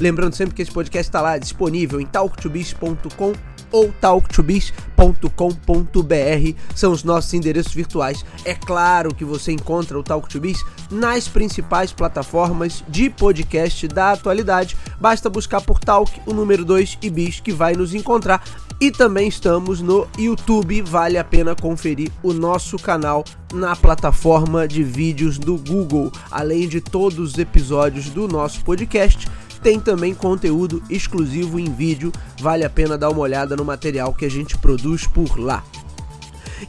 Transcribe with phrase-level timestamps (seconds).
[0.00, 3.34] Lembrando sempre que esse podcast está lá disponível em talktobiz.com
[3.70, 8.24] ou talktobiz.com.br são os nossos endereços virtuais.
[8.44, 14.12] É claro que você encontra o Talk to Biz nas principais plataformas de podcast da
[14.12, 14.76] atualidade.
[14.98, 18.42] Basta buscar por Talk o número 2 e Biz que vai nos encontrar.
[18.80, 24.82] E também estamos no YouTube, vale a pena conferir o nosso canal na plataforma de
[24.82, 29.28] vídeos do Google, além de todos os episódios do nosso podcast
[29.62, 34.24] tem também conteúdo exclusivo em vídeo, vale a pena dar uma olhada no material que
[34.24, 35.64] a gente produz por lá.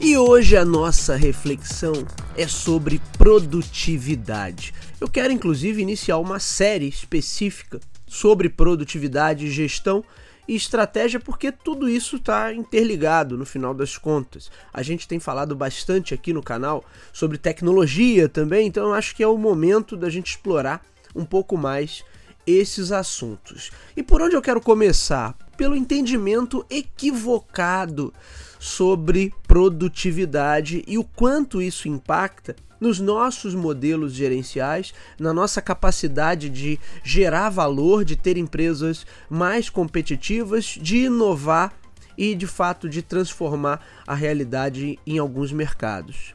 [0.00, 1.92] E hoje a nossa reflexão
[2.36, 4.72] é sobre produtividade.
[5.00, 10.02] Eu quero inclusive iniciar uma série específica sobre produtividade, gestão
[10.48, 14.50] e estratégia, porque tudo isso está interligado no final das contas.
[14.72, 19.22] A gente tem falado bastante aqui no canal sobre tecnologia também, então eu acho que
[19.22, 20.84] é o momento da gente explorar
[21.14, 22.02] um pouco mais
[22.46, 23.70] esses assuntos.
[23.96, 25.36] E por onde eu quero começar?
[25.56, 28.12] Pelo entendimento equivocado
[28.58, 36.80] sobre produtividade e o quanto isso impacta nos nossos modelos gerenciais, na nossa capacidade de
[37.04, 41.72] gerar valor, de ter empresas mais competitivas, de inovar
[42.18, 46.34] e de fato de transformar a realidade em alguns mercados.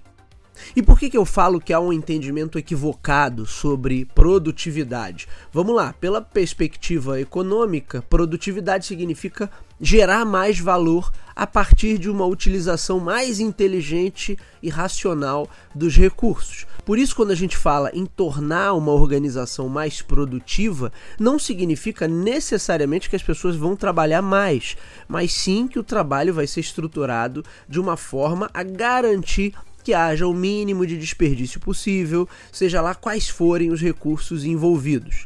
[0.76, 5.28] E por que, que eu falo que há um entendimento equivocado sobre produtividade?
[5.52, 13.00] Vamos lá, pela perspectiva econômica, produtividade significa gerar mais valor a partir de uma utilização
[13.00, 16.66] mais inteligente e racional dos recursos.
[16.84, 23.08] Por isso, quando a gente fala em tornar uma organização mais produtiva, não significa necessariamente
[23.08, 24.76] que as pessoas vão trabalhar mais,
[25.08, 29.54] mas sim que o trabalho vai ser estruturado de uma forma a garantir
[29.88, 35.26] que haja o mínimo de desperdício possível, seja lá quais forem os recursos envolvidos.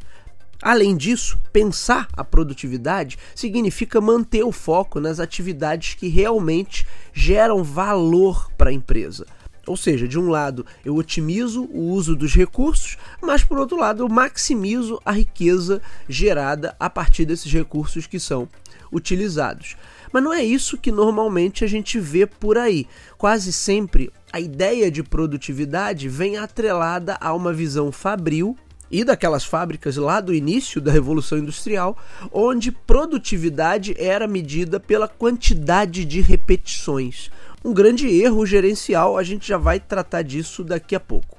[0.62, 8.52] Além disso, pensar a produtividade significa manter o foco nas atividades que realmente geram valor
[8.56, 9.26] para a empresa.
[9.66, 14.04] Ou seja, de um lado eu otimizo o uso dos recursos, mas por outro lado
[14.04, 18.48] eu maximizo a riqueza gerada a partir desses recursos que são
[18.92, 19.76] utilizados.
[20.12, 22.88] Mas não é isso que normalmente a gente vê por aí.
[23.18, 28.56] Quase sempre a ideia de produtividade vem atrelada a uma visão fabril
[28.92, 31.98] e daquelas fábricas lá do início da Revolução Industrial,
[32.32, 37.32] onde produtividade era medida pela quantidade de repetições.
[37.64, 41.38] Um grande erro gerencial, a gente já vai tratar disso daqui a pouco.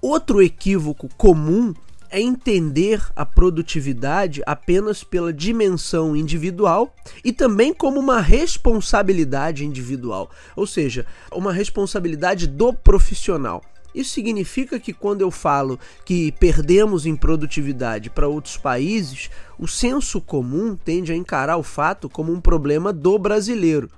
[0.00, 1.74] Outro equívoco comum
[2.10, 6.94] é entender a produtividade apenas pela dimensão individual
[7.24, 13.62] e também como uma responsabilidade individual, ou seja, uma responsabilidade do profissional.
[13.94, 20.20] Isso significa que quando eu falo que perdemos em produtividade para outros países, o senso
[20.20, 23.90] comum tende a encarar o fato como um problema do brasileiro.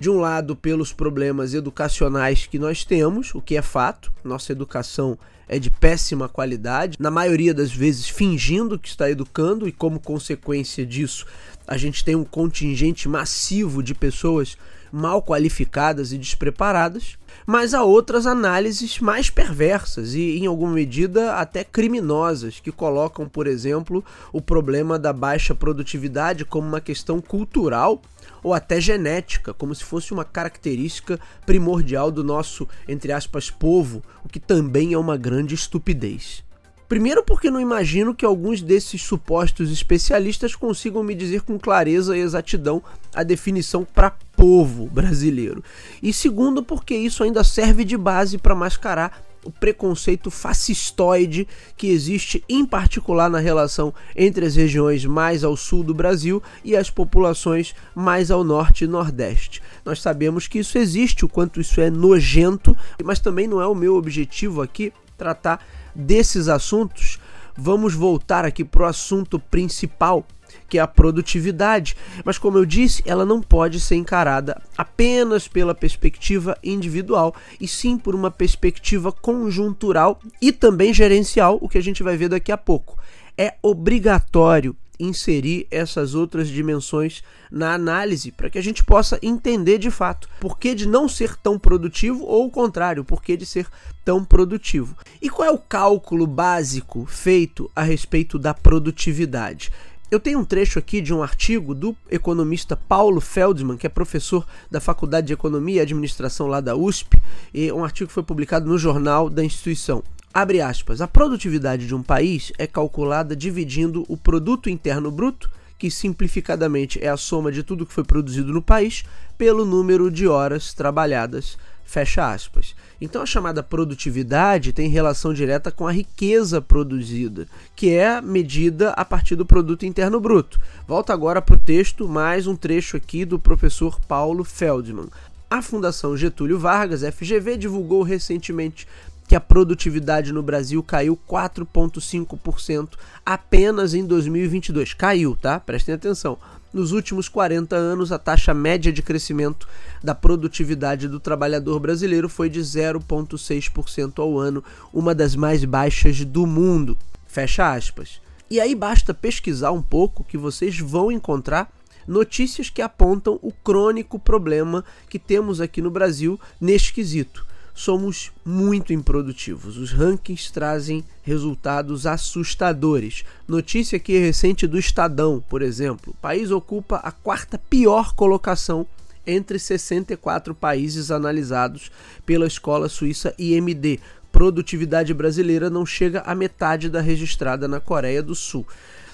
[0.00, 5.18] De um lado, pelos problemas educacionais que nós temos, o que é fato, nossa educação
[5.46, 10.86] é de péssima qualidade, na maioria das vezes fingindo que está educando, e como consequência
[10.86, 11.26] disso,
[11.66, 14.56] a gente tem um contingente massivo de pessoas
[14.90, 21.64] mal qualificadas e despreparadas, mas há outras análises mais perversas e, em alguma medida, até
[21.64, 28.00] criminosas, que colocam, por exemplo, o problema da baixa produtividade como uma questão cultural
[28.42, 34.28] ou até genética, como se fosse uma característica primordial do nosso, entre aspas, povo, o
[34.28, 36.42] que também é uma grande estupidez.
[36.90, 42.20] Primeiro, porque não imagino que alguns desses supostos especialistas consigam me dizer com clareza e
[42.20, 42.82] exatidão
[43.14, 44.10] a definição para
[44.40, 45.62] povo brasileiro.
[46.02, 51.46] E segundo, porque isso ainda serve de base para mascarar o preconceito fascistoide
[51.76, 56.74] que existe, em particular na relação entre as regiões mais ao sul do Brasil e
[56.74, 59.62] as populações mais ao norte e nordeste.
[59.84, 63.74] Nós sabemos que isso existe, o quanto isso é nojento, mas também não é o
[63.74, 65.62] meu objetivo aqui tratar
[65.94, 67.18] desses assuntos.
[67.56, 70.26] Vamos voltar aqui para o assunto principal
[70.70, 71.96] que é a produtividade.
[72.24, 77.98] Mas, como eu disse, ela não pode ser encarada apenas pela perspectiva individual, e sim
[77.98, 82.56] por uma perspectiva conjuntural e também gerencial, o que a gente vai ver daqui a
[82.56, 82.96] pouco.
[83.36, 89.90] É obrigatório inserir essas outras dimensões na análise para que a gente possa entender de
[89.90, 93.66] fato por que de não ser tão produtivo ou o contrário, por que de ser
[94.04, 94.94] tão produtivo.
[95.20, 99.70] E qual é o cálculo básico feito a respeito da produtividade?
[100.10, 104.44] Eu tenho um trecho aqui de um artigo do economista Paulo Feldman, que é professor
[104.68, 107.16] da Faculdade de Economia e Administração lá da USP,
[107.54, 110.02] e um artigo que foi publicado no jornal da instituição.
[110.34, 111.00] Abre aspas.
[111.00, 115.48] A produtividade de um país é calculada dividindo o produto interno bruto,
[115.78, 119.04] que simplificadamente é a soma de tudo que foi produzido no país,
[119.38, 121.56] pelo número de horas trabalhadas
[121.90, 122.76] Fecha aspas.
[123.00, 129.04] Então a chamada produtividade tem relação direta com a riqueza produzida, que é medida a
[129.04, 130.60] partir do produto interno bruto.
[130.86, 135.08] Volta agora para o texto, mais um trecho aqui do professor Paulo Feldman.
[135.50, 138.86] A Fundação Getúlio Vargas, FGV, divulgou recentemente
[139.30, 142.88] que a produtividade no Brasil caiu 4,5%
[143.24, 144.92] apenas em 2022.
[144.92, 145.60] Caiu, tá?
[145.60, 146.36] Prestem atenção.
[146.72, 149.68] Nos últimos 40 anos, a taxa média de crescimento
[150.02, 156.44] da produtividade do trabalhador brasileiro foi de 0,6% ao ano, uma das mais baixas do
[156.44, 156.98] mundo.
[157.28, 158.20] Fecha aspas.
[158.50, 161.72] E aí basta pesquisar um pouco que vocês vão encontrar
[162.04, 167.48] notícias que apontam o crônico problema que temos aqui no Brasil neste quesito
[167.80, 169.78] somos muito improdutivos.
[169.78, 173.24] Os rankings trazem resultados assustadores.
[173.48, 176.12] Notícia aqui recente do Estadão, por exemplo.
[176.12, 178.86] O país ocupa a quarta pior colocação
[179.26, 181.90] entre 64 países analisados
[182.26, 183.98] pela escola suíça IMD.
[184.30, 188.66] Produtividade brasileira não chega à metade da registrada na Coreia do Sul.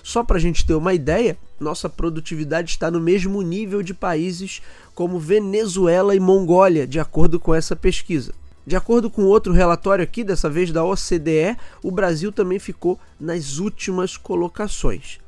[0.03, 4.61] Só para a gente ter uma ideia, nossa produtividade está no mesmo nível de países
[4.93, 8.35] como Venezuela e Mongólia, de acordo com essa pesquisa.
[8.67, 13.59] De acordo com outro relatório aqui, dessa vez da OCDE, o Brasil também ficou nas
[13.59, 15.21] últimas colocações.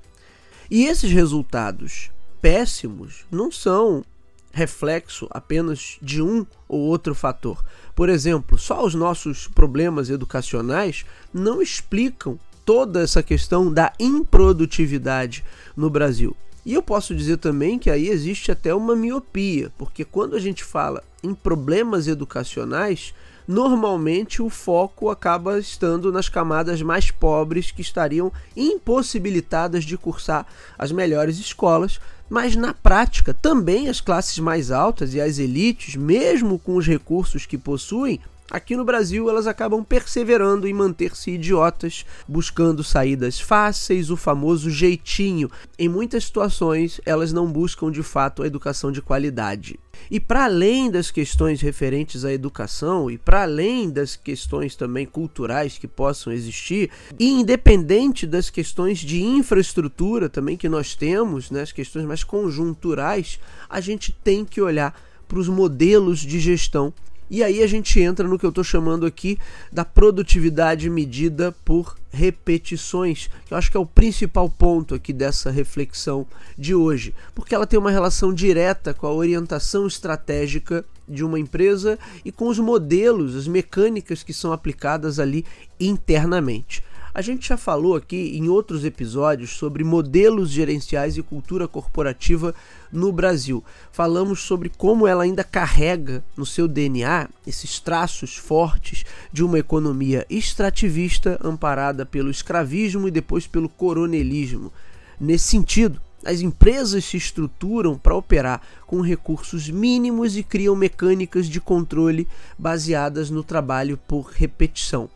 [0.68, 2.10] E esses resultados
[2.42, 4.04] péssimos não são
[4.52, 7.64] reflexo apenas de um ou outro fator.
[7.94, 15.44] Por exemplo, só os nossos problemas educacionais não explicam toda essa questão da improdutividade
[15.76, 16.36] no Brasil.
[16.66, 20.64] E eu posso dizer também que aí existe até uma miopia, porque quando a gente
[20.64, 23.14] fala em problemas educacionais,
[23.48, 30.46] normalmente o foco acaba estando nas camadas mais pobres que estariam impossibilitadas de cursar
[30.78, 31.98] as melhores escolas,
[32.28, 37.46] mas na prática também as classes mais altas e as elites, mesmo com os recursos
[37.46, 44.16] que possuem, Aqui no Brasil, elas acabam perseverando em manter-se idiotas, buscando saídas fáceis, o
[44.16, 45.50] famoso jeitinho.
[45.78, 49.78] Em muitas situações, elas não buscam de fato a educação de qualidade.
[50.10, 55.76] E para além das questões referentes à educação e para além das questões também culturais
[55.76, 61.72] que possam existir, e independente das questões de infraestrutura também que nós temos, né, as
[61.72, 66.94] questões mais conjunturais, a gente tem que olhar para os modelos de gestão
[67.30, 69.38] e aí a gente entra no que eu estou chamando aqui
[69.72, 75.50] da produtividade medida por repetições, que eu acho que é o principal ponto aqui dessa
[75.50, 81.38] reflexão de hoje, porque ela tem uma relação direta com a orientação estratégica de uma
[81.38, 85.44] empresa e com os modelos, as mecânicas que são aplicadas ali
[85.78, 86.82] internamente.
[87.18, 92.54] A gente já falou aqui em outros episódios sobre modelos gerenciais e cultura corporativa
[92.92, 93.64] no Brasil.
[93.90, 100.24] Falamos sobre como ela ainda carrega no seu DNA esses traços fortes de uma economia
[100.30, 104.72] extrativista amparada pelo escravismo e depois pelo coronelismo.
[105.18, 111.60] Nesse sentido, as empresas se estruturam para operar com recursos mínimos e criam mecânicas de
[111.60, 115.10] controle baseadas no trabalho por repetição.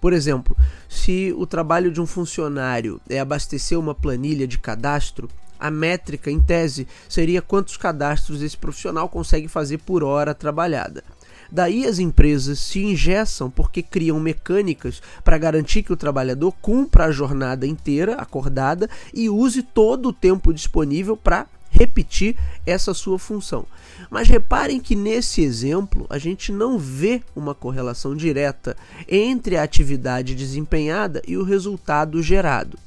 [0.00, 0.56] Por exemplo,
[0.88, 6.40] se o trabalho de um funcionário é abastecer uma planilha de cadastro, a métrica, em
[6.40, 11.02] tese, seria quantos cadastros esse profissional consegue fazer por hora trabalhada.
[11.50, 17.12] Daí as empresas se ingessam porque criam mecânicas para garantir que o trabalhador cumpra a
[17.12, 21.46] jornada inteira acordada e use todo o tempo disponível para
[21.76, 23.66] repetir essa sua função.
[24.10, 28.76] Mas reparem que nesse exemplo a gente não vê uma correlação direta
[29.08, 32.78] entre a atividade desempenhada e o resultado gerado.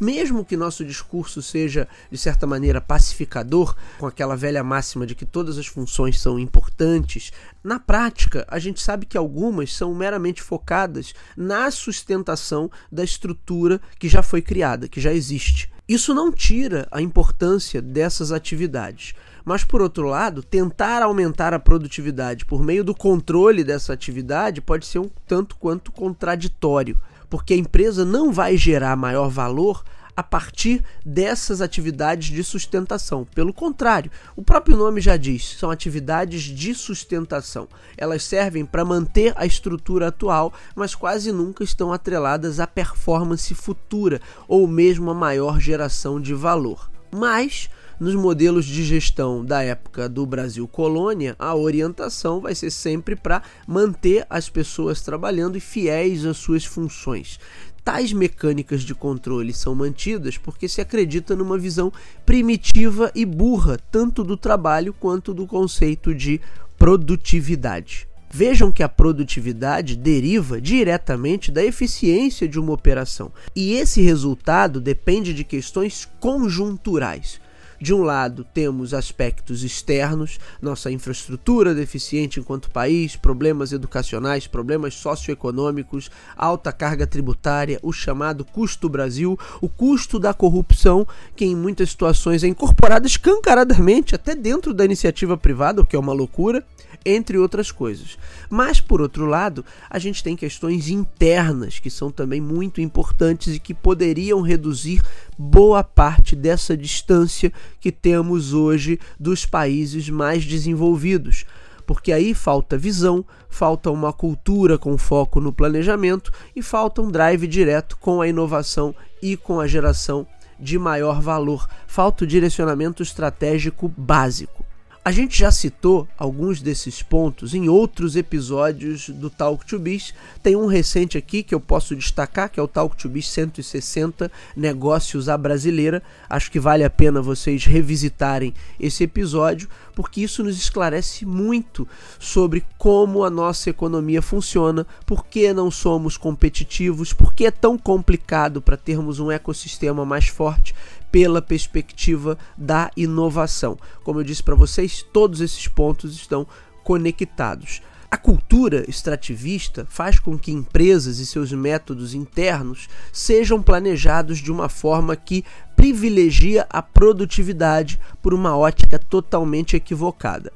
[0.00, 5.24] Mesmo que nosso discurso seja, de certa maneira, pacificador, com aquela velha máxima de que
[5.24, 7.32] todas as funções são importantes,
[7.64, 14.08] na prática a gente sabe que algumas são meramente focadas na sustentação da estrutura que
[14.08, 15.70] já foi criada, que já existe.
[15.88, 19.14] Isso não tira a importância dessas atividades.
[19.42, 24.84] Mas, por outro lado, tentar aumentar a produtividade por meio do controle dessa atividade pode
[24.84, 29.82] ser um tanto quanto contraditório, porque a empresa não vai gerar maior valor
[30.18, 33.24] a partir dessas atividades de sustentação.
[33.24, 37.68] Pelo contrário, o próprio nome já diz, são atividades de sustentação.
[37.96, 44.20] Elas servem para manter a estrutura atual, mas quase nunca estão atreladas à performance futura
[44.48, 46.90] ou mesmo a maior geração de valor.
[47.12, 47.70] Mas
[48.00, 53.42] nos modelos de gestão da época do Brasil colônia, a orientação vai ser sempre para
[53.66, 57.40] manter as pessoas trabalhando e fiéis às suas funções.
[57.84, 61.92] Tais mecânicas de controle são mantidas porque se acredita numa visão
[62.26, 66.40] primitiva e burra, tanto do trabalho quanto do conceito de
[66.76, 68.06] produtividade.
[68.30, 75.32] Vejam que a produtividade deriva diretamente da eficiência de uma operação, e esse resultado depende
[75.32, 77.40] de questões conjunturais.
[77.80, 86.10] De um lado, temos aspectos externos, nossa infraestrutura deficiente enquanto país, problemas educacionais, problemas socioeconômicos,
[86.36, 91.06] alta carga tributária, o chamado custo Brasil, o custo da corrupção,
[91.36, 95.98] que em muitas situações é incorporado escancaradamente até dentro da iniciativa privada, o que é
[95.98, 96.64] uma loucura
[97.04, 98.18] entre outras coisas.
[98.50, 103.60] Mas, por outro lado, a gente tem questões internas que são também muito importantes e
[103.60, 105.02] que poderiam reduzir
[105.36, 111.44] boa parte dessa distância que temos hoje dos países mais desenvolvidos.
[111.86, 117.46] Porque aí falta visão, falta uma cultura com foco no planejamento e falta um drive
[117.46, 120.26] direto com a inovação e com a geração
[120.60, 121.66] de maior valor.
[121.86, 124.57] Falta o direcionamento estratégico básico.
[125.04, 130.12] A gente já citou alguns desses pontos em outros episódios do Talk to Biz.
[130.42, 134.30] Tem um recente aqui que eu posso destacar, que é o Talk to Biz 160
[134.54, 136.02] Negócios à Brasileira.
[136.28, 141.88] Acho que vale a pena vocês revisitarem esse episódio, porque isso nos esclarece muito
[142.18, 147.78] sobre como a nossa economia funciona, por que não somos competitivos, por que é tão
[147.78, 150.74] complicado para termos um ecossistema mais forte
[151.10, 153.78] pela perspectiva da inovação.
[154.02, 156.46] Como eu disse para vocês, todos esses pontos estão
[156.84, 157.82] conectados.
[158.10, 164.70] A cultura extrativista faz com que empresas e seus métodos internos sejam planejados de uma
[164.70, 165.44] forma que
[165.76, 170.50] privilegia a produtividade por uma ótica totalmente equivocada.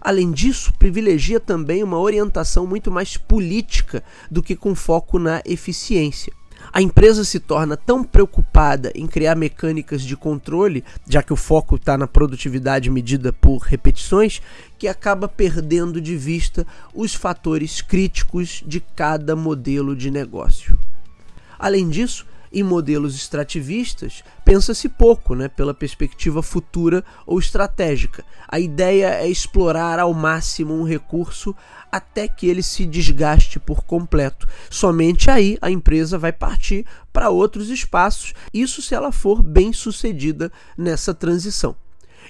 [0.00, 6.32] Além disso, privilegia também uma orientação muito mais política do que com foco na eficiência
[6.72, 11.76] a empresa se torna tão preocupada em criar mecânicas de controle, já que o foco
[11.76, 14.40] está na produtividade medida por repetições,
[14.78, 20.78] que acaba perdendo de vista os fatores críticos de cada modelo de negócio.
[21.58, 28.24] Além disso, em modelos extrativistas, pensa-se pouco né, pela perspectiva futura ou estratégica.
[28.48, 31.54] A ideia é explorar ao máximo um recurso
[31.90, 34.46] até que ele se desgaste por completo.
[34.70, 40.50] Somente aí a empresa vai partir para outros espaços, isso se ela for bem sucedida
[40.78, 41.76] nessa transição.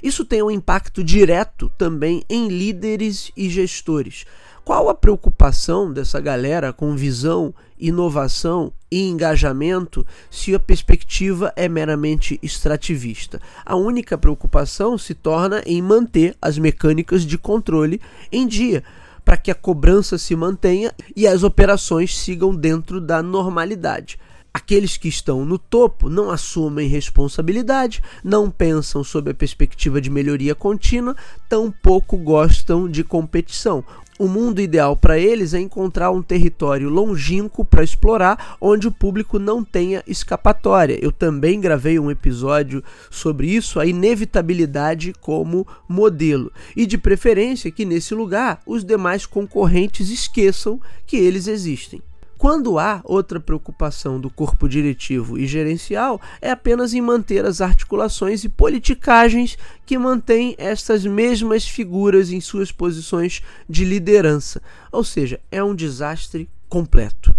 [0.02, 4.24] Isso tem um impacto direto também em líderes e gestores.
[4.64, 12.40] Qual a preocupação dessa galera com visão, inovação e engajamento se a perspectiva é meramente
[12.42, 13.38] extrativista?
[13.62, 18.00] A única preocupação se torna em manter as mecânicas de controle
[18.32, 18.82] em dia,
[19.22, 24.18] para que a cobrança se mantenha e as operações sigam dentro da normalidade.
[24.56, 30.54] Aqueles que estão no topo não assumem responsabilidade, não pensam sob a perspectiva de melhoria
[30.54, 31.16] contínua,
[31.48, 33.84] tampouco gostam de competição.
[34.16, 39.40] O mundo ideal para eles é encontrar um território longínquo para explorar, onde o público
[39.40, 40.96] não tenha escapatória.
[41.02, 46.52] Eu também gravei um episódio sobre isso, a inevitabilidade como modelo.
[46.76, 52.00] E de preferência que nesse lugar os demais concorrentes esqueçam que eles existem.
[52.44, 58.44] Quando há outra preocupação do corpo diretivo e gerencial, é apenas em manter as articulações
[58.44, 64.60] e politicagens que mantêm estas mesmas figuras em suas posições de liderança.
[64.92, 67.34] Ou seja, é um desastre completo.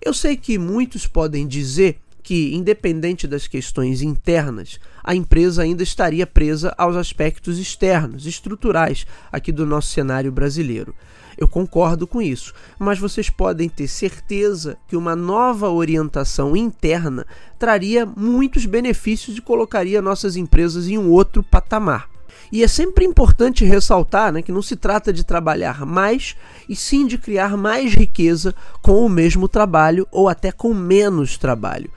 [0.00, 6.26] Eu sei que muitos podem dizer que, independente das questões internas, a empresa ainda estaria
[6.26, 10.94] presa aos aspectos externos, estruturais, aqui do nosso cenário brasileiro.
[11.40, 17.26] Eu concordo com isso, mas vocês podem ter certeza que uma nova orientação interna
[17.58, 22.10] traria muitos benefícios e colocaria nossas empresas em um outro patamar.
[22.52, 26.36] E é sempre importante ressaltar né, que não se trata de trabalhar mais,
[26.68, 31.90] e sim de criar mais riqueza com o mesmo trabalho ou até com menos trabalho.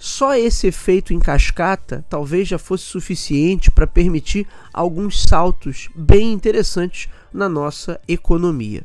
[0.00, 7.08] Só esse efeito em cascata talvez já fosse suficiente para permitir alguns saltos bem interessantes
[7.32, 8.84] na nossa economia.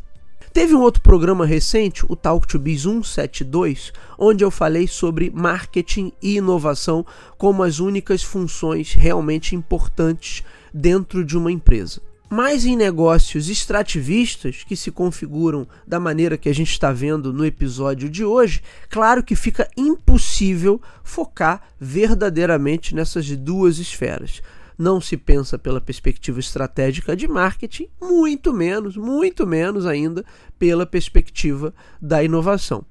[0.56, 6.14] Teve um outro programa recente, o Talk to Biz 172, onde eu falei sobre marketing
[6.22, 7.06] e inovação
[7.38, 12.02] como as únicas funções realmente importantes dentro de uma empresa.
[12.30, 17.46] Mas em negócios extrativistas, que se configuram da maneira que a gente está vendo no
[17.46, 24.42] episódio de hoje, claro que fica impossível focar verdadeiramente nessas duas esferas
[24.78, 30.24] não se pensa pela perspectiva estratégica de marketing, muito menos, muito menos ainda
[30.58, 32.86] pela perspectiva da inovação.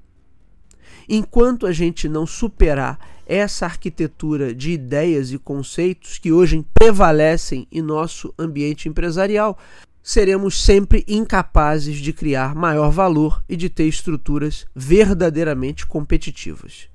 [1.07, 7.81] Enquanto a gente não superar essa arquitetura de ideias e conceitos que hoje prevalecem em
[7.81, 9.57] nosso ambiente empresarial,
[10.01, 16.87] seremos sempre incapazes de criar maior valor e de ter estruturas verdadeiramente competitivas.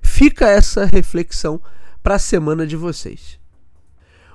[0.00, 1.60] Fica essa reflexão
[2.02, 3.38] para a semana de vocês.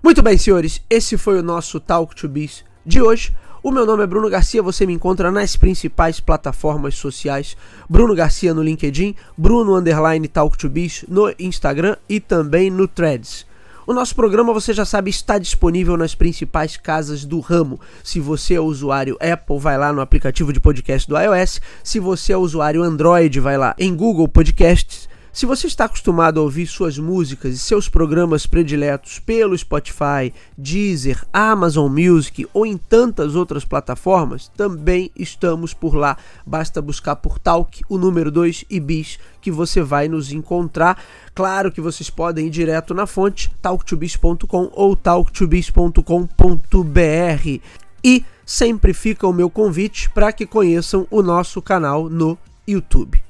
[0.03, 3.36] Muito bem, senhores, esse foi o nosso Talk to Biz de hoje.
[3.62, 7.55] O meu nome é Bruno Garcia, você me encontra nas principais plataformas sociais.
[7.88, 13.46] Bruno Garcia no LinkedIn, Bruno Underline Talk to Biz no Instagram e também no Threads.
[13.86, 17.79] O nosso programa, você já sabe, está disponível nas principais casas do ramo.
[18.03, 21.62] Se você é usuário Apple, vai lá no aplicativo de podcast do iOS.
[21.84, 25.08] Se você é usuário Android, vai lá em Google Podcasts.
[25.33, 31.23] Se você está acostumado a ouvir suas músicas e seus programas prediletos pelo Spotify, Deezer,
[31.31, 36.17] Amazon Music ou em tantas outras plataformas, também estamos por lá.
[36.45, 41.01] Basta buscar por Talk, o número 2 e bis, que você vai nos encontrar.
[41.33, 47.61] Claro que vocês podem ir direto na fonte, talktobis.com ou talktobis.com.br.
[48.03, 53.24] E sempre fica o meu convite para que conheçam o nosso canal no YouTube.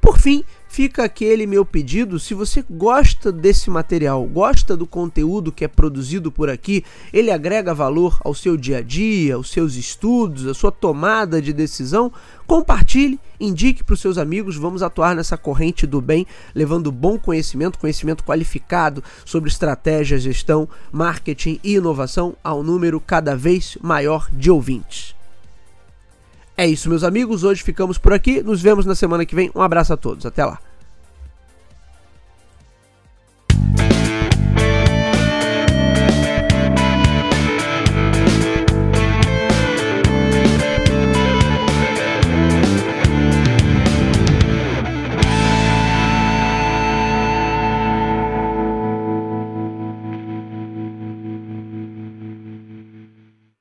[0.00, 5.66] Por fim, fica aquele meu pedido, se você gosta desse material, gosta do conteúdo que
[5.66, 6.82] é produzido por aqui,
[7.12, 11.52] ele agrega valor ao seu dia a dia, aos seus estudos, à sua tomada de
[11.52, 12.10] decisão,
[12.46, 17.78] compartilhe, indique para os seus amigos, vamos atuar nessa corrente do bem, levando bom conhecimento,
[17.78, 25.14] conhecimento qualificado sobre estratégia, gestão, marketing e inovação ao número cada vez maior de ouvintes.
[26.62, 27.42] É isso, meus amigos.
[27.42, 28.40] Hoje ficamos por aqui.
[28.40, 29.50] Nos vemos na semana que vem.
[29.52, 30.24] Um abraço a todos.
[30.24, 30.60] Até lá.